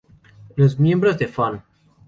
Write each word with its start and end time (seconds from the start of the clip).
Los 0.55 0.79
miembros 0.79 1.19
de 1.19 1.27
Fun. 1.27 1.61